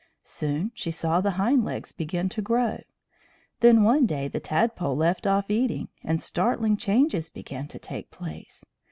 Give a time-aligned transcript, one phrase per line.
[0.23, 2.79] Soon she saw the hind legs begin to grow.
[3.59, 8.65] Then one day the tadpole left off eating, and startling changes began to take place.